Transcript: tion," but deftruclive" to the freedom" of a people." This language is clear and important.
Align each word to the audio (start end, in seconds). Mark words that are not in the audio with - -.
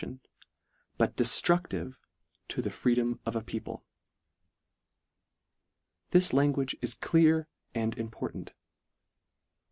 tion," 0.01 0.19
but 0.97 1.15
deftruclive" 1.15 1.97
to 2.49 2.59
the 2.59 2.71
freedom" 2.71 3.19
of 3.27 3.35
a 3.35 3.43
people." 3.43 3.85
This 6.09 6.33
language 6.33 6.75
is 6.81 6.95
clear 6.95 7.47
and 7.75 7.95
important. 7.99 8.53